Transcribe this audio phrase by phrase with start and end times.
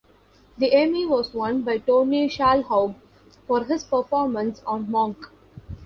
[0.57, 2.95] The Emmy was won by Tony Shalhoub
[3.45, 5.29] for his performance on "Monk".